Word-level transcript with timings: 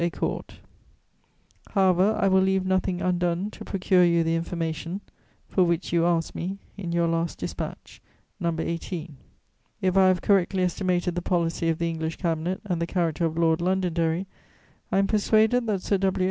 A'Court; 0.01 0.55
however, 1.73 2.17
I 2.19 2.27
will 2.27 2.41
leave 2.41 2.65
nothing 2.65 3.03
undone 3.03 3.51
to 3.51 3.63
procure 3.63 4.03
you 4.03 4.23
the 4.23 4.33
information 4.35 5.01
for 5.47 5.63
which 5.63 5.93
you 5.93 6.07
ask 6.07 6.33
me 6.33 6.57
in 6.75 6.91
your 6.91 7.07
last 7.07 7.37
dispatch, 7.37 8.01
No. 8.39 8.51
18. 8.57 9.15
If 9.79 9.95
I 9.95 10.07
have 10.07 10.23
correctly 10.23 10.63
estimated 10.63 11.13
the 11.13 11.21
policy 11.21 11.69
of 11.69 11.77
the 11.77 11.87
English 11.87 12.15
Cabinet 12.17 12.61
and 12.65 12.81
the 12.81 12.87
character 12.87 13.25
of 13.25 13.37
Lord 13.37 13.61
Londonderry, 13.61 14.25
I 14.91 14.97
am 14.97 15.05
persuaded 15.05 15.67
that 15.67 15.83
Sir 15.83 15.99
W. 15.99 16.19